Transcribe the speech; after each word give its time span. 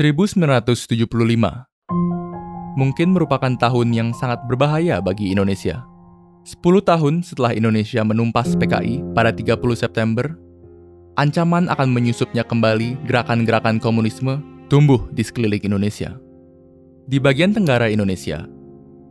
1975 0.00 1.12
mungkin 2.72 3.08
merupakan 3.12 3.52
tahun 3.52 3.92
yang 3.92 4.16
sangat 4.16 4.40
berbahaya 4.48 4.96
bagi 4.96 5.28
Indonesia. 5.28 5.84
10 6.48 6.80
tahun 6.80 7.20
setelah 7.20 7.52
Indonesia 7.52 8.00
menumpas 8.00 8.56
PKI 8.56 9.04
pada 9.12 9.28
30 9.28 9.60
September, 9.76 10.32
ancaman 11.20 11.68
akan 11.68 11.92
menyusupnya 11.92 12.48
kembali 12.48 12.96
gerakan-gerakan 13.04 13.76
komunisme 13.76 14.40
tumbuh 14.72 15.04
di 15.12 15.20
sekeliling 15.20 15.68
Indonesia. 15.68 16.16
Di 17.04 17.20
bagian 17.20 17.52
tenggara 17.52 17.92
Indonesia, 17.92 18.48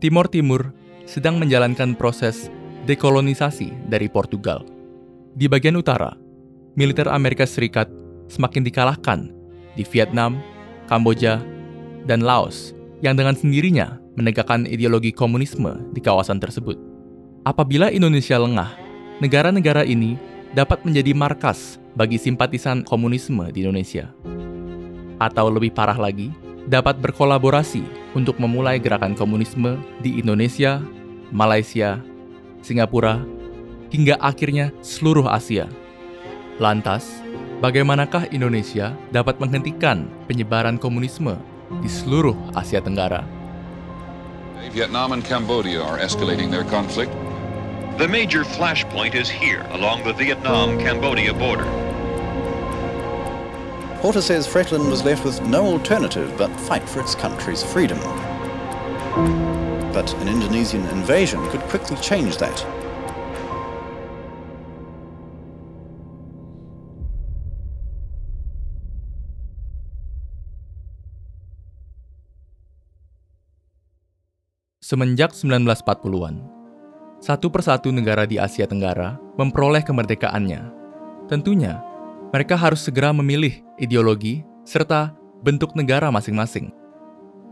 Timur 0.02 0.26
Timur 0.26 0.74
sedang 1.06 1.38
menjalankan 1.38 1.94
proses 1.94 2.50
dekolonisasi 2.90 3.94
dari 3.94 4.10
Portugal. 4.10 4.66
Di 5.38 5.46
bagian 5.46 5.78
utara, 5.78 6.18
militer 6.74 7.06
Amerika 7.14 7.46
Serikat 7.46 7.86
semakin 8.26 8.66
dikalahkan 8.66 9.30
di 9.78 9.86
Vietnam, 9.86 10.42
Kamboja, 10.90 11.38
dan 12.10 12.26
Laos 12.26 12.74
yang 13.06 13.14
dengan 13.14 13.38
sendirinya 13.38 14.02
menegakkan 14.18 14.66
ideologi 14.66 15.14
komunisme 15.14 15.78
di 15.94 16.02
kawasan 16.02 16.42
tersebut. 16.42 16.76
Apabila 17.46 17.94
Indonesia 17.94 18.42
lengah, 18.42 18.74
negara-negara 19.22 19.86
ini 19.86 20.18
dapat 20.58 20.82
menjadi 20.84 21.14
markas 21.14 21.78
bagi 21.94 22.18
simpatisan 22.18 22.82
komunisme 22.82 23.48
di 23.54 23.64
Indonesia. 23.64 24.10
Atau 25.22 25.54
lebih 25.54 25.72
parah 25.72 25.96
lagi, 25.96 26.34
dapat 26.66 26.98
berkolaborasi 27.00 27.86
untuk 28.18 28.42
memulai 28.42 28.82
gerakan 28.82 29.14
komunisme 29.14 29.78
di 30.02 30.20
Indonesia, 30.20 30.82
Malaysia, 31.30 32.02
Singapura, 32.66 33.22
hingga 33.94 34.18
akhirnya 34.20 34.74
seluruh 34.84 35.30
Asia. 35.30 35.70
Lantas, 36.60 37.24
bagaimanakah 37.60 38.32
Indonesia 38.32 38.96
dapat 39.12 39.36
menghentikan 39.44 40.08
penyebaran 40.32 40.80
komunisme 40.80 41.36
di 41.84 41.92
seluruh 41.92 42.36
Asia 42.56 42.80
Tenggara? 42.80 43.28
Vietnam 44.70 45.12
and 45.18 45.26
Cambodia 45.26 45.82
are 45.82 45.98
escalating 45.98 46.54
their 46.54 46.64
conflict. 46.70 47.12
The 47.98 48.08
major 48.08 48.46
flashpoint 48.46 49.18
is 49.18 49.28
here 49.28 49.66
along 49.74 50.06
the 50.06 50.14
Vietnam-Cambodia 50.14 51.34
border. 51.34 51.68
Porter 54.00 54.22
says 54.22 54.48
Fretland 54.48 54.88
was 54.88 55.04
left 55.04 55.26
with 55.26 55.42
no 55.44 55.66
alternative 55.66 56.32
but 56.38 56.54
fight 56.70 56.88
for 56.88 57.02
its 57.02 57.18
country's 57.18 57.66
freedom. 57.66 58.00
But 59.92 60.14
an 60.22 60.30
Indonesian 60.30 60.86
invasion 60.96 61.44
could 61.50 61.66
quickly 61.68 61.98
change 61.98 62.38
that. 62.38 62.64
Semenjak 74.89 75.33
1940-an, 75.33 76.45
satu 77.17 77.49
persatu 77.49 77.89
negara 77.89 78.29
di 78.29 78.37
Asia 78.37 78.69
Tenggara 78.69 79.17
memperoleh 79.41 79.81
kemerdekaannya. 79.81 80.61
Tentunya, 81.25 81.81
mereka 82.37 82.53
harus 82.53 82.85
segera 82.85 83.09
memilih 83.17 83.65
ideologi 83.81 84.45
serta 84.69 85.17
bentuk 85.41 85.73
negara 85.73 86.13
masing-masing. 86.13 86.69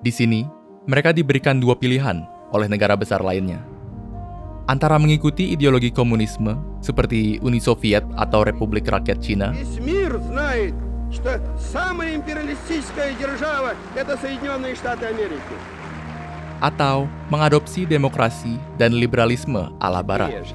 Di 0.04 0.12
sini, 0.12 0.44
mereka 0.84 1.16
diberikan 1.16 1.56
dua 1.56 1.72
pilihan 1.72 2.20
oleh 2.52 2.68
negara 2.68 3.00
besar 3.00 3.24
lainnya. 3.24 3.64
Antara 4.68 5.00
mengikuti 5.00 5.56
ideologi 5.56 5.88
komunisme 5.88 6.84
seperti 6.84 7.40
Uni 7.40 7.64
Soviet 7.64 8.04
atau 8.20 8.44
Republik 8.44 8.92
Rakyat 8.92 9.24
Cina, 9.24 9.56
Весь 9.56 9.80
мир 9.80 10.20
знает, 10.20 10.76
что 11.08 11.40
самая 11.56 12.12
империалистическая 12.12 13.16
держава – 13.16 13.96
это 13.96 14.20
Соединенные 14.20 14.76
Штаты 14.76 15.08
Америки. 15.08 15.75
atau 16.61 17.09
mengadopsi 17.29 17.85
demokrasi 17.85 18.57
dan 18.77 18.95
liberalisme 18.95 19.69
ala 19.81 20.01
Barat. 20.01 20.53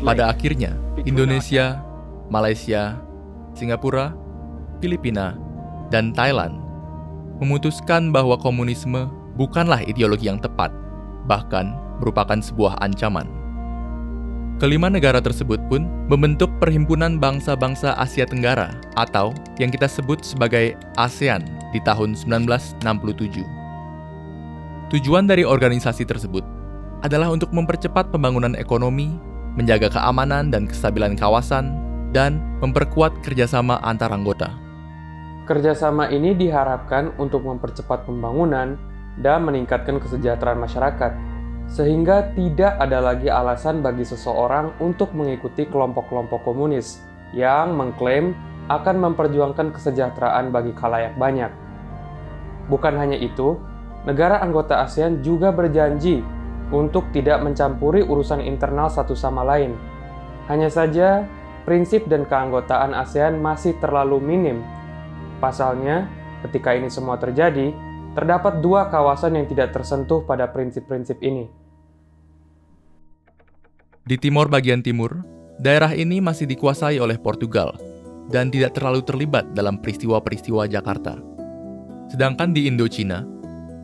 Pada 0.00 0.24
akhirnya, 0.30 0.72
Indonesia, 1.04 1.82
Malaysia, 2.30 2.96
Singapura, 3.52 4.14
Filipina, 4.80 5.36
dan 5.90 6.14
Thailand 6.14 6.56
memutuskan 7.40 8.12
bahwa 8.12 8.36
komunisme 8.36 9.08
bukanlah 9.34 9.80
ideologi 9.88 10.28
yang 10.28 10.36
tepat, 10.38 10.68
bahkan 11.24 11.72
merupakan 11.98 12.36
sebuah 12.36 12.76
ancaman. 12.84 13.39
Kelima 14.60 14.92
negara 14.92 15.24
tersebut 15.24 15.56
pun 15.72 15.88
membentuk 16.04 16.52
Perhimpunan 16.60 17.16
Bangsa-Bangsa 17.16 17.96
Asia 17.96 18.28
Tenggara 18.28 18.76
atau 18.92 19.32
yang 19.56 19.72
kita 19.72 19.88
sebut 19.88 20.20
sebagai 20.20 20.76
ASEAN 21.00 21.48
di 21.72 21.80
tahun 21.80 22.12
1967. 22.12 23.40
Tujuan 24.92 25.24
dari 25.24 25.48
organisasi 25.48 26.04
tersebut 26.04 26.44
adalah 27.00 27.32
untuk 27.32 27.56
mempercepat 27.56 28.12
pembangunan 28.12 28.52
ekonomi, 28.52 29.16
menjaga 29.56 29.88
keamanan 29.96 30.52
dan 30.52 30.68
kestabilan 30.68 31.16
kawasan, 31.16 31.72
dan 32.12 32.44
memperkuat 32.60 33.16
kerjasama 33.24 33.80
antar 33.80 34.12
anggota. 34.12 34.52
Kerjasama 35.48 36.12
ini 36.12 36.36
diharapkan 36.36 37.16
untuk 37.16 37.48
mempercepat 37.48 38.04
pembangunan 38.04 38.76
dan 39.24 39.40
meningkatkan 39.40 39.96
kesejahteraan 39.96 40.60
masyarakat, 40.60 41.29
sehingga 41.70 42.34
tidak 42.34 42.76
ada 42.82 42.98
lagi 42.98 43.30
alasan 43.30 43.78
bagi 43.78 44.02
seseorang 44.02 44.74
untuk 44.82 45.14
mengikuti 45.14 45.70
kelompok-kelompok 45.70 46.42
komunis 46.42 46.98
yang 47.30 47.78
mengklaim 47.78 48.34
akan 48.66 48.98
memperjuangkan 48.98 49.70
kesejahteraan 49.74 50.50
bagi 50.50 50.74
khalayak 50.74 51.14
banyak. 51.14 51.50
Bukan 52.66 52.94
hanya 52.98 53.18
itu, 53.18 53.58
negara 54.02 54.42
anggota 54.42 54.82
ASEAN 54.82 55.22
juga 55.22 55.54
berjanji 55.54 56.22
untuk 56.70 57.10
tidak 57.10 57.42
mencampuri 57.42 58.02
urusan 58.02 58.42
internal 58.42 58.90
satu 58.90 59.14
sama 59.14 59.42
lain. 59.42 59.74
Hanya 60.46 60.70
saja, 60.70 61.26
prinsip 61.66 62.06
dan 62.06 62.26
keanggotaan 62.26 62.94
ASEAN 62.94 63.38
masih 63.38 63.78
terlalu 63.82 64.22
minim. 64.22 64.62
Pasalnya, 65.42 66.06
ketika 66.46 66.74
ini 66.74 66.90
semua 66.90 67.18
terjadi, 67.18 67.74
terdapat 68.14 68.58
dua 68.58 68.90
kawasan 68.90 69.38
yang 69.38 69.46
tidak 69.46 69.70
tersentuh 69.74 70.22
pada 70.26 70.50
prinsip-prinsip 70.50 71.22
ini. 71.22 71.59
Di 74.00 74.16
timur 74.16 74.48
bagian 74.48 74.80
timur, 74.80 75.20
daerah 75.60 75.92
ini 75.92 76.24
masih 76.24 76.48
dikuasai 76.48 76.96
oleh 76.96 77.20
Portugal 77.20 77.76
dan 78.32 78.48
tidak 78.48 78.72
terlalu 78.72 79.04
terlibat 79.04 79.52
dalam 79.52 79.76
peristiwa-peristiwa 79.76 80.64
Jakarta. 80.64 81.20
Sedangkan 82.08 82.56
di 82.56 82.64
Indochina, 82.64 83.28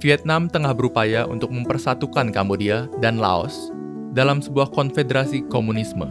Vietnam 0.00 0.48
tengah 0.48 0.72
berupaya 0.72 1.28
untuk 1.28 1.52
mempersatukan 1.52 2.32
Kambodia 2.32 2.88
dan 3.04 3.20
Laos 3.20 3.68
dalam 4.16 4.40
sebuah 4.40 4.72
konfederasi 4.72 5.44
komunisme. 5.52 6.08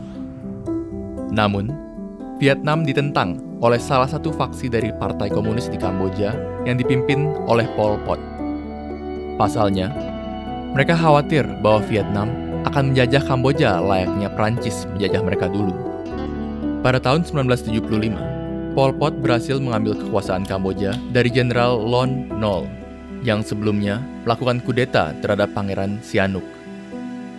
Namun, 1.34 1.74
Vietnam 2.38 2.86
ditentang 2.86 3.42
oleh 3.58 3.82
salah 3.82 4.06
satu 4.06 4.30
faksi 4.30 4.70
dari 4.70 4.94
Partai 4.94 5.34
Komunis 5.34 5.66
di 5.66 5.82
Kamboja 5.82 6.38
yang 6.70 6.78
dipimpin 6.78 7.34
oleh 7.50 7.66
Pol 7.74 7.98
Pot. 8.06 8.22
Pasalnya, 9.42 9.90
mereka 10.78 10.94
khawatir 10.94 11.48
bahwa 11.66 11.82
Vietnam 11.90 12.45
akan 12.66 12.92
menjajah 12.92 13.24
Kamboja 13.24 13.78
layaknya 13.78 14.28
Prancis 14.34 14.90
menjajah 14.98 15.22
mereka 15.22 15.46
dulu. 15.48 15.72
Pada 16.82 17.02
tahun 17.02 17.26
1975, 17.26 18.76
Pol 18.76 18.92
Pot 18.94 19.14
berhasil 19.18 19.58
mengambil 19.58 19.96
kekuasaan 19.96 20.44
Kamboja 20.44 20.98
dari 21.14 21.32
Jenderal 21.32 21.80
Lon 21.80 22.30
Nol 22.36 22.68
yang 23.26 23.42
sebelumnya 23.42 24.04
melakukan 24.28 24.62
kudeta 24.62 25.16
terhadap 25.24 25.50
Pangeran 25.56 25.98
Sihanouk. 26.04 26.46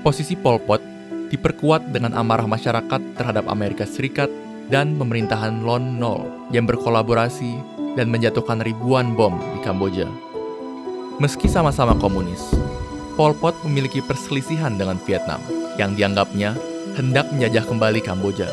Posisi 0.02 0.34
Pol 0.34 0.58
Pot 0.62 0.82
diperkuat 1.30 1.90
dengan 1.90 2.14
amarah 2.14 2.46
masyarakat 2.46 3.18
terhadap 3.18 3.46
Amerika 3.50 3.86
Serikat 3.86 4.30
dan 4.70 4.98
pemerintahan 4.98 5.62
Lon 5.62 5.98
Nol 5.98 6.26
yang 6.50 6.66
berkolaborasi 6.66 7.76
dan 7.94 8.10
menjatuhkan 8.10 8.62
ribuan 8.62 9.14
bom 9.14 9.34
di 9.54 9.58
Kamboja. 9.62 10.06
Meski 11.16 11.48
sama-sama 11.48 11.96
komunis, 11.96 12.52
Pol 13.16 13.32
Pot 13.32 13.56
memiliki 13.64 14.04
perselisihan 14.04 14.76
dengan 14.76 15.00
Vietnam 15.08 15.40
yang 15.80 15.96
dianggapnya 15.96 16.52
hendak 17.00 17.24
menjajah 17.32 17.64
kembali 17.64 18.04
Kamboja. 18.04 18.44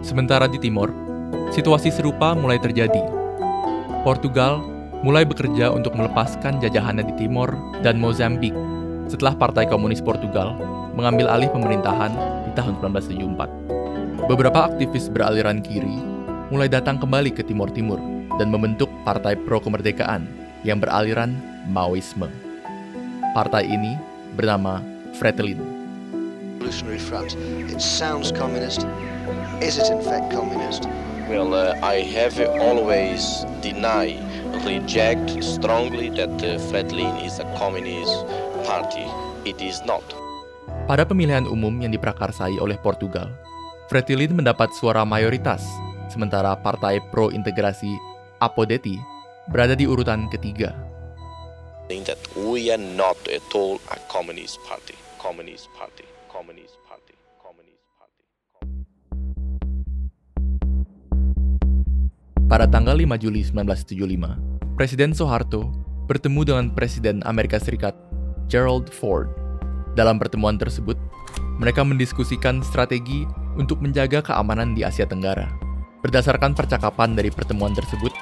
Sementara 0.00 0.48
di 0.48 0.56
timur, 0.56 0.88
situasi 1.52 1.92
serupa 1.92 2.32
mulai 2.32 2.56
terjadi. 2.56 3.04
Portugal 4.08 4.64
mulai 5.04 5.28
bekerja 5.28 5.68
untuk 5.68 5.92
melepaskan 6.00 6.64
jajahannya 6.64 7.04
di 7.04 7.28
timur 7.28 7.52
dan 7.84 8.00
Mozambik 8.00 8.56
setelah 9.04 9.36
Partai 9.36 9.68
Komunis 9.68 10.00
Portugal 10.00 10.56
mengambil 10.96 11.28
alih 11.28 11.52
pemerintahan 11.52 12.16
di 12.48 12.50
tahun 12.56 12.80
1974. 12.80 14.32
Beberapa 14.32 14.64
aktivis 14.64 15.12
beraliran 15.12 15.60
kiri 15.60 16.00
mulai 16.48 16.72
datang 16.72 16.96
kembali 16.96 17.36
ke 17.36 17.44
Timur 17.44 17.68
Timur 17.68 18.00
dan 18.40 18.48
membentuk 18.48 18.88
Partai 19.04 19.36
Pro 19.36 19.60
Kemerdekaan 19.60 20.41
yang 20.62 20.82
beraliran 20.82 21.34
Maoisme. 21.70 22.30
Partai 23.34 23.66
ini 23.66 23.98
bernama 24.34 24.82
Fretilin. 25.14 25.60
Revolutionary 26.62 27.02
Front. 27.02 27.34
It 27.68 27.82
sounds 27.82 28.30
communist. 28.30 28.86
Is 29.58 29.76
it 29.76 29.90
in 29.90 30.00
fact 30.00 30.30
communist? 30.30 30.86
Well, 31.26 31.52
uh, 31.52 31.74
I 31.82 32.06
have 32.16 32.38
always 32.58 33.44
denied, 33.60 34.22
reject 34.62 35.36
strongly 35.42 36.08
that 36.16 36.32
Fredlin 36.70 37.18
is 37.22 37.42
a 37.42 37.46
communist 37.58 38.14
party. 38.62 39.06
It 39.42 39.58
is 39.58 39.82
not. 39.82 40.02
Pada 40.86 41.02
pemilihan 41.02 41.44
umum 41.50 41.82
yang 41.82 41.92
diprakarsai 41.92 42.56
oleh 42.62 42.78
Portugal, 42.78 43.30
Fretilin 43.90 44.32
mendapat 44.32 44.70
suara 44.78 45.02
mayoritas, 45.02 45.62
sementara 46.08 46.54
partai 46.58 47.02
pro-integrasi 47.10 47.90
Apodeti 48.42 48.98
berada 49.50 49.74
di 49.74 49.88
urutan 49.88 50.30
ketiga. 50.30 50.70
That 51.92 52.22
we 52.38 52.72
are 52.72 52.80
not 52.80 53.20
at 53.28 53.44
all 53.52 53.76
a 53.92 54.00
communist 54.08 54.56
party. 54.64 54.96
Communist 55.20 55.68
party. 55.76 56.08
Communist 56.32 56.72
party. 56.88 57.12
Communist 57.36 57.84
party. 58.00 58.24
Pada 62.48 62.64
tanggal 62.64 62.96
5 62.96 63.20
Juli 63.20 63.44
1975, 63.44 64.72
Presiden 64.80 65.12
Soeharto 65.12 65.68
bertemu 66.08 66.40
dengan 66.48 66.66
Presiden 66.72 67.20
Amerika 67.28 67.60
Serikat 67.60 67.92
Gerald 68.48 68.88
Ford. 68.88 69.28
Dalam 69.92 70.16
pertemuan 70.16 70.56
tersebut, 70.56 70.96
mereka 71.60 71.84
mendiskusikan 71.84 72.64
strategi 72.64 73.28
untuk 73.60 73.84
menjaga 73.84 74.24
keamanan 74.24 74.72
di 74.72 74.80
Asia 74.80 75.04
Tenggara. 75.04 75.52
Berdasarkan 76.00 76.56
percakapan 76.56 77.12
dari 77.12 77.28
pertemuan 77.28 77.76
tersebut, 77.76 78.16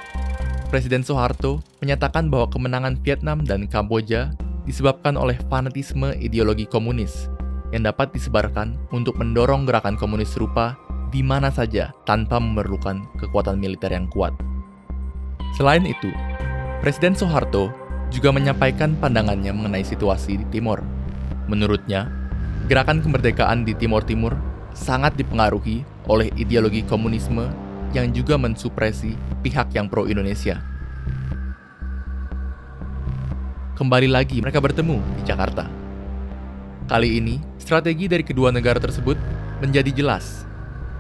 Presiden 0.71 1.03
Soeharto 1.03 1.59
menyatakan 1.83 2.31
bahwa 2.31 2.47
kemenangan 2.47 2.95
Vietnam 3.03 3.43
dan 3.43 3.67
Kamboja 3.67 4.31
disebabkan 4.63 5.19
oleh 5.19 5.35
fanatisme 5.51 6.15
ideologi 6.23 6.63
komunis 6.63 7.27
yang 7.75 7.83
dapat 7.83 8.15
disebarkan 8.15 8.79
untuk 8.95 9.19
mendorong 9.19 9.67
gerakan 9.67 9.99
komunis 9.99 10.31
serupa 10.31 10.79
di 11.11 11.27
mana 11.27 11.51
saja 11.51 11.91
tanpa 12.07 12.39
memerlukan 12.39 13.03
kekuatan 13.19 13.59
militer 13.59 13.91
yang 13.91 14.07
kuat. 14.15 14.31
Selain 15.59 15.83
itu, 15.83 16.15
Presiden 16.79 17.19
Soeharto 17.19 17.75
juga 18.15 18.31
menyampaikan 18.31 18.95
pandangannya 18.95 19.51
mengenai 19.51 19.83
situasi 19.83 20.39
di 20.39 20.47
Timor. 20.55 20.87
Menurutnya, 21.51 22.07
gerakan 22.71 23.03
kemerdekaan 23.03 23.67
di 23.67 23.75
Timor 23.75 24.07
Timur 24.07 24.39
sangat 24.71 25.19
dipengaruhi 25.19 25.83
oleh 26.07 26.31
ideologi 26.39 26.87
komunisme 26.87 27.70
yang 27.97 28.15
juga 28.15 28.39
mensupresi 28.39 29.19
pihak 29.43 29.75
yang 29.75 29.91
pro-Indonesia. 29.91 30.63
Kembali 33.81 34.13
lagi 34.13 34.45
mereka 34.45 34.61
bertemu 34.61 35.01
di 35.17 35.23
Jakarta. 35.25 35.65
Kali 36.85 37.17
ini, 37.17 37.41
strategi 37.57 38.11
dari 38.11 38.21
kedua 38.27 38.53
negara 38.53 38.77
tersebut 38.77 39.17
menjadi 39.65 39.89
jelas. 39.95 40.45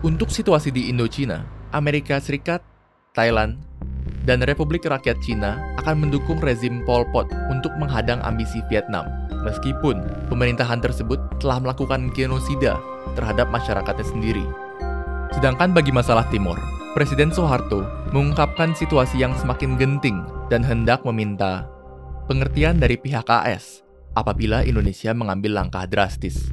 Untuk 0.00 0.32
situasi 0.32 0.72
di 0.72 0.88
Indochina, 0.88 1.44
Amerika 1.76 2.16
Serikat, 2.16 2.64
Thailand, 3.12 3.60
dan 4.24 4.40
Republik 4.46 4.88
Rakyat 4.88 5.20
Cina 5.20 5.60
akan 5.82 6.08
mendukung 6.08 6.40
rezim 6.40 6.80
Pol 6.88 7.04
Pot 7.12 7.28
untuk 7.52 7.74
menghadang 7.76 8.22
ambisi 8.24 8.64
Vietnam, 8.72 9.04
meskipun 9.44 10.00
pemerintahan 10.32 10.80
tersebut 10.80 11.20
telah 11.36 11.60
melakukan 11.60 12.08
genosida 12.16 12.80
terhadap 13.12 13.52
masyarakatnya 13.52 14.06
sendiri. 14.08 14.46
Sedangkan 15.36 15.76
bagi 15.76 15.92
masalah 15.92 16.24
Timur, 16.32 16.56
Presiden 16.90 17.30
Soeharto 17.30 17.86
mengungkapkan 18.10 18.74
situasi 18.74 19.22
yang 19.22 19.30
semakin 19.38 19.78
genting 19.78 20.26
dan 20.50 20.66
hendak 20.66 21.06
meminta 21.06 21.70
pengertian 22.26 22.82
dari 22.82 22.98
pihak 22.98 23.30
AS 23.30 23.86
apabila 24.18 24.66
Indonesia 24.66 25.14
mengambil 25.14 25.54
langkah 25.54 25.86
drastis. 25.86 26.50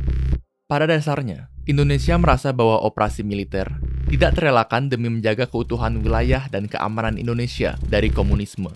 Pada 0.70 0.86
dasarnya, 0.86 1.50
Indonesia 1.66 2.14
merasa 2.22 2.54
bahwa 2.54 2.86
operasi 2.86 3.26
militer 3.26 3.66
tidak 4.14 4.38
terelakkan 4.38 4.94
demi 4.94 5.10
menjaga 5.10 5.50
keutuhan 5.50 6.06
wilayah 6.06 6.46
dan 6.54 6.70
keamanan 6.70 7.18
Indonesia 7.18 7.74
dari 7.90 8.14
komunisme. 8.14 8.70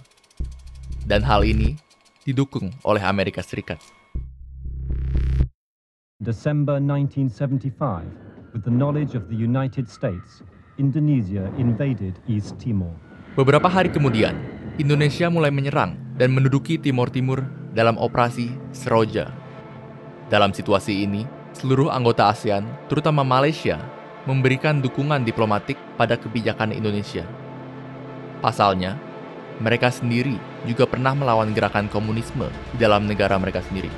Dan 1.06 1.22
hal 1.22 1.46
ini 1.46 1.78
didukung 2.26 2.74
oleh 2.82 3.06
Amerika 3.06 3.46
Serikat. 3.46 3.78
December 6.26 6.82
1975, 6.82 8.50
with 8.50 8.66
the 8.66 8.74
knowledge 8.74 9.14
of 9.14 9.30
the 9.30 9.38
United 9.38 9.86
States, 9.86 10.42
Indonesia 10.80 11.52
invaded 11.60 12.16
East 12.32 12.56
Timor. 12.56 12.96
Beberapa 13.36 13.68
hari 13.68 13.92
kemudian, 13.92 14.40
Indonesia 14.80 15.28
mulai 15.28 15.52
menyerang 15.52 16.00
dan 16.16 16.32
menduduki 16.32 16.80
Timor 16.80 17.12
Timur 17.12 17.44
dalam 17.76 18.00
operasi 18.00 18.56
Seroja. 18.72 19.36
Dalam 20.32 20.56
situasi 20.56 21.04
ini, 21.04 21.28
seluruh 21.52 21.92
anggota 21.92 22.32
ASEAN, 22.32 22.64
terutama 22.88 23.20
Malaysia, 23.28 23.84
memberikan 24.24 24.80
dukungan 24.80 25.28
diplomatik 25.28 25.76
pada 26.00 26.16
kebijakan 26.16 26.72
Indonesia. 26.72 27.28
Pasalnya, 28.40 28.96
mereka 29.60 29.92
sendiri 29.92 30.40
juga 30.64 30.88
pernah 30.88 31.12
melawan 31.12 31.52
gerakan 31.52 31.92
komunisme 31.92 32.48
di 32.72 32.78
dalam 32.80 33.12
negara 33.12 33.36
mereka 33.36 33.60
sendiri. 33.68 33.92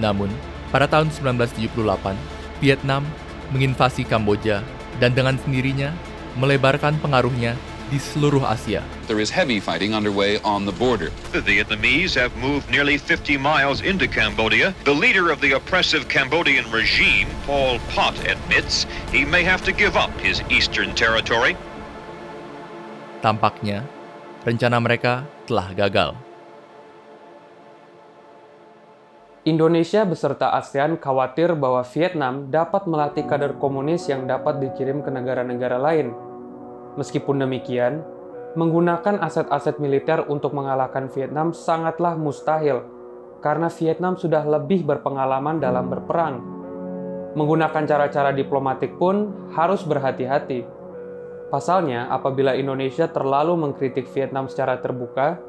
Namun, 0.00 0.32
pada 0.72 0.88
tahun 0.88 1.12
1978, 1.12 2.16
Vietnam 2.64 3.04
menginvasi 3.52 4.08
Kamboja 4.08 4.64
dan 5.00 5.16
dengan 5.16 5.40
sendirinya 5.40 5.90
melebarkan 6.38 7.00
pengaruhnya 7.00 7.56
di 7.90 7.98
seluruh 7.98 8.46
Asia. 8.46 8.86
There 9.10 9.18
is 9.18 9.34
heavy 9.34 9.58
fighting 9.58 9.92
underway 9.92 10.38
on 10.46 10.62
the 10.62 10.72
border. 10.72 11.10
The 11.34 11.42
Vietnamese 11.42 12.14
have 12.14 12.30
moved 12.38 12.70
nearly 12.70 12.96
50 12.96 13.34
miles 13.34 13.82
into 13.82 14.06
Cambodia. 14.06 14.70
The 14.86 14.94
leader 14.94 15.34
of 15.34 15.42
the 15.42 15.58
oppressive 15.58 16.06
Cambodian 16.06 16.70
regime, 16.70 17.26
Paul 17.50 17.82
Pot, 17.90 18.14
admits 18.30 18.86
he 19.10 19.26
may 19.26 19.42
have 19.42 19.66
to 19.66 19.74
give 19.74 19.98
up 19.98 20.14
his 20.22 20.38
eastern 20.46 20.94
territory. 20.94 21.58
Tampaknya, 23.20 23.84
rencana 24.46 24.78
mereka 24.78 25.26
telah 25.50 25.74
gagal. 25.74 26.29
Indonesia 29.40 30.04
beserta 30.04 30.52
ASEAN 30.52 31.00
khawatir 31.00 31.56
bahwa 31.56 31.80
Vietnam 31.96 32.52
dapat 32.52 32.84
melatih 32.84 33.24
kader 33.24 33.56
komunis 33.56 34.04
yang 34.04 34.28
dapat 34.28 34.60
dikirim 34.60 35.00
ke 35.00 35.08
negara-negara 35.08 35.80
lain. 35.80 36.12
Meskipun 37.00 37.40
demikian, 37.40 38.04
menggunakan 38.52 39.16
aset-aset 39.24 39.80
militer 39.80 40.28
untuk 40.28 40.52
mengalahkan 40.52 41.08
Vietnam 41.08 41.56
sangatlah 41.56 42.20
mustahil, 42.20 42.84
karena 43.40 43.72
Vietnam 43.72 44.20
sudah 44.20 44.44
lebih 44.44 44.84
berpengalaman 44.84 45.56
dalam 45.56 45.88
berperang. 45.88 46.44
Menggunakan 47.32 47.88
cara-cara 47.88 48.36
diplomatik 48.36 49.00
pun 49.00 49.32
harus 49.56 49.80
berhati-hati. 49.88 50.68
Pasalnya, 51.48 52.12
apabila 52.12 52.52
Indonesia 52.52 53.08
terlalu 53.08 53.56
mengkritik 53.56 54.04
Vietnam 54.12 54.52
secara 54.52 54.84
terbuka, 54.84 55.40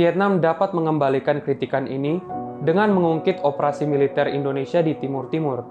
Vietnam 0.00 0.40
dapat 0.40 0.72
mengembalikan 0.72 1.44
kritikan 1.44 1.84
ini 1.84 2.24
dengan 2.62 2.90
mengungkit 2.90 3.42
operasi 3.46 3.86
militer 3.86 4.26
Indonesia 4.26 4.82
di 4.82 4.98
Timur 4.98 5.30
Timur. 5.30 5.62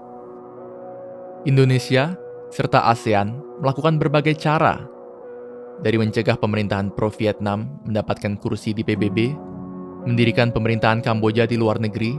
Indonesia 1.44 2.16
serta 2.48 2.88
ASEAN 2.88 3.60
melakukan 3.60 4.00
berbagai 4.00 4.34
cara 4.40 4.80
dari 5.84 6.00
mencegah 6.00 6.34
pemerintahan 6.40 6.90
pro-Vietnam 6.90 7.68
mendapatkan 7.86 8.34
kursi 8.40 8.74
di 8.74 8.82
PBB, 8.82 9.36
mendirikan 10.08 10.50
pemerintahan 10.50 11.04
Kamboja 11.04 11.46
di 11.46 11.54
luar 11.54 11.78
negeri, 11.78 12.18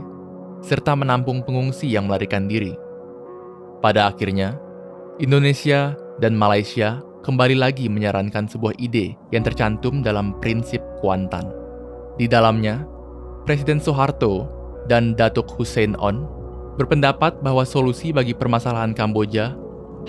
serta 0.64 0.96
menampung 0.96 1.44
pengungsi 1.44 1.90
yang 1.92 2.08
melarikan 2.08 2.48
diri. 2.48 2.72
Pada 3.84 4.08
akhirnya, 4.08 4.56
Indonesia 5.20 5.96
dan 6.20 6.36
Malaysia 6.36 7.00
kembali 7.20 7.56
lagi 7.56 7.88
menyarankan 7.88 8.48
sebuah 8.48 8.76
ide 8.80 9.16
yang 9.32 9.44
tercantum 9.44 10.00
dalam 10.00 10.36
prinsip 10.40 10.80
Kuantan. 11.00 11.48
Di 12.16 12.28
dalamnya, 12.28 12.84
Presiden 13.44 13.80
Soeharto 13.80 14.59
dan 14.90 15.14
Datuk 15.14 15.46
Hussein 15.54 15.94
On 16.02 16.26
berpendapat 16.74 17.38
bahwa 17.38 17.62
solusi 17.62 18.10
bagi 18.10 18.34
permasalahan 18.34 18.90
Kamboja 18.90 19.54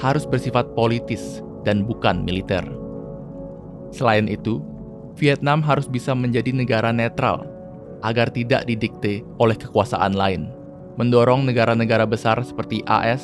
harus 0.01 0.25
bersifat 0.25 0.73
politis 0.73 1.45
dan 1.61 1.85
bukan 1.85 2.25
militer. 2.25 2.65
Selain 3.93 4.25
itu, 4.25 4.65
Vietnam 5.13 5.61
harus 5.61 5.85
bisa 5.85 6.17
menjadi 6.17 6.49
negara 6.49 6.89
netral 6.89 7.45
agar 8.01 8.33
tidak 8.33 8.65
didikte 8.65 9.21
oleh 9.37 9.53
kekuasaan 9.53 10.17
lain, 10.17 10.49
mendorong 10.97 11.45
negara-negara 11.45 12.09
besar 12.09 12.41
seperti 12.41 12.81
AS, 12.89 13.21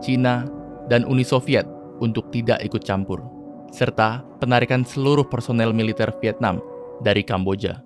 China, 0.00 0.48
dan 0.88 1.04
Uni 1.04 1.26
Soviet 1.26 1.68
untuk 2.00 2.30
tidak 2.32 2.62
ikut 2.64 2.80
campur, 2.86 3.20
serta 3.74 4.24
penarikan 4.40 4.86
seluruh 4.86 5.26
personel 5.26 5.74
militer 5.74 6.08
Vietnam 6.22 6.62
dari 7.04 7.20
Kamboja. 7.26 7.84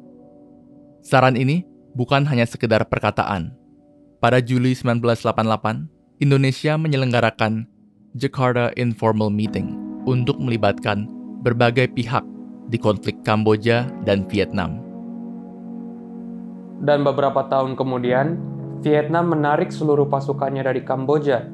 Saran 1.03 1.35
ini 1.35 1.72
bukan 1.93 2.25
hanya 2.29 2.49
sekedar 2.49 2.85
perkataan. 2.89 3.53
Pada 4.23 4.39
Juli 4.39 4.73
1988, 4.77 5.89
Indonesia 6.23 6.79
menyelenggarakan 6.79 7.67
Jakarta 8.15 8.71
Informal 8.79 9.33
Meeting 9.33 9.75
untuk 10.07 10.39
melibatkan 10.39 11.09
berbagai 11.43 11.91
pihak 11.91 12.23
di 12.71 12.79
konflik 12.79 13.21
Kamboja 13.27 13.91
dan 14.07 14.25
Vietnam. 14.31 14.79
Dan 16.83 17.07
beberapa 17.07 17.47
tahun 17.47 17.79
kemudian, 17.79 18.39
Vietnam 18.83 19.31
menarik 19.31 19.71
seluruh 19.71 20.11
pasukannya 20.11 20.67
dari 20.67 20.83
Kamboja. 20.83 21.47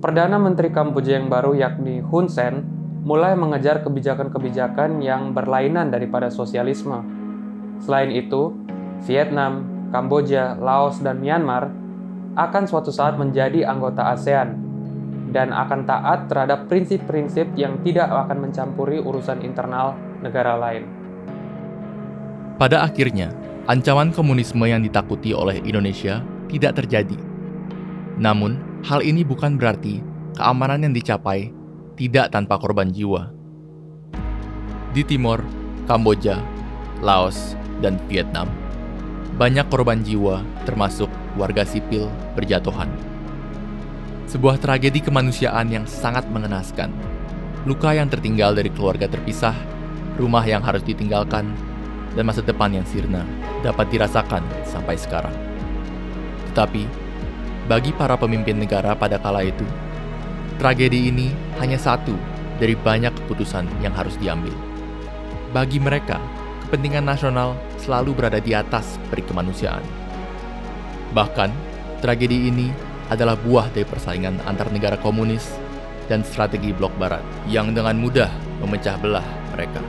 Perdana 0.00 0.36
Menteri 0.36 0.68
Kamboja 0.68 1.16
yang 1.16 1.32
baru 1.32 1.56
yakni 1.56 2.04
Hun 2.04 2.28
Sen 2.28 2.64
mulai 3.00 3.32
mengejar 3.32 3.80
kebijakan-kebijakan 3.80 5.00
yang 5.00 5.32
berlainan 5.32 5.88
daripada 5.88 6.28
sosialisme. 6.28 7.00
Selain 7.80 8.12
itu, 8.12 8.59
Vietnam, 9.04 9.64
Kamboja, 9.90 10.56
Laos, 10.60 11.00
dan 11.00 11.18
Myanmar 11.18 11.72
akan 12.36 12.64
suatu 12.68 12.94
saat 12.94 13.18
menjadi 13.18 13.66
anggota 13.66 14.14
ASEAN 14.14 14.70
dan 15.30 15.54
akan 15.54 15.86
taat 15.86 16.26
terhadap 16.26 16.66
prinsip-prinsip 16.66 17.54
yang 17.54 17.78
tidak 17.86 18.10
akan 18.10 18.50
mencampuri 18.50 18.98
urusan 18.98 19.42
internal 19.46 19.94
negara 20.22 20.58
lain. 20.58 20.86
Pada 22.58 22.84
akhirnya, 22.84 23.32
ancaman 23.70 24.12
komunisme 24.12 24.62
yang 24.68 24.84
ditakuti 24.84 25.32
oleh 25.32 25.62
Indonesia 25.64 26.20
tidak 26.50 26.82
terjadi. 26.82 27.16
Namun, 28.20 28.82
hal 28.84 29.00
ini 29.00 29.24
bukan 29.24 29.56
berarti 29.56 30.04
keamanan 30.36 30.84
yang 30.84 30.92
dicapai 30.92 31.54
tidak 31.96 32.34
tanpa 32.34 32.60
korban 32.60 32.92
jiwa. 32.92 33.32
Di 34.92 35.06
Timor, 35.06 35.40
Kamboja, 35.86 36.42
Laos, 37.00 37.56
dan 37.80 37.96
Vietnam, 38.10 38.50
banyak 39.40 39.72
korban 39.72 40.04
jiwa 40.04 40.44
termasuk 40.68 41.08
warga 41.40 41.64
sipil 41.64 42.12
berjatuhan. 42.36 42.92
Sebuah 44.28 44.60
tragedi 44.60 45.00
kemanusiaan 45.00 45.72
yang 45.72 45.88
sangat 45.88 46.28
mengenaskan. 46.28 46.92
Luka 47.64 47.96
yang 47.96 48.12
tertinggal 48.12 48.52
dari 48.52 48.68
keluarga 48.68 49.08
terpisah, 49.08 49.56
rumah 50.20 50.44
yang 50.44 50.60
harus 50.60 50.84
ditinggalkan, 50.84 51.56
dan 52.12 52.24
masa 52.28 52.44
depan 52.44 52.68
yang 52.68 52.84
sirna 52.84 53.24
dapat 53.64 53.88
dirasakan 53.88 54.44
sampai 54.68 55.00
sekarang. 55.00 55.32
Tetapi, 56.52 56.84
bagi 57.64 57.96
para 57.96 58.20
pemimpin 58.20 58.60
negara 58.60 58.92
pada 58.92 59.16
kala 59.16 59.40
itu, 59.40 59.64
Tragedi 60.60 61.08
ini 61.08 61.32
hanya 61.56 61.80
satu 61.80 62.12
dari 62.60 62.76
banyak 62.76 63.16
keputusan 63.24 63.64
yang 63.80 63.96
harus 63.96 64.20
diambil. 64.20 64.52
Bagi 65.56 65.80
mereka, 65.80 66.20
kepentingan 66.70 67.02
nasional 67.02 67.58
selalu 67.82 68.14
berada 68.14 68.38
di 68.38 68.54
atas 68.54 68.94
perikemanusiaan. 69.10 69.82
Bahkan, 71.10 71.50
tragedi 71.98 72.46
ini 72.46 72.70
adalah 73.10 73.34
buah 73.34 73.74
dari 73.74 73.82
persaingan 73.82 74.38
antar 74.46 74.70
negara 74.70 74.94
komunis 74.94 75.50
dan 76.06 76.22
strategi 76.22 76.70
blok 76.70 76.94
barat 76.94 77.26
yang 77.50 77.74
dengan 77.74 77.98
mudah 77.98 78.30
memecah 78.62 78.94
belah 79.02 79.26
mereka. 79.50 79.82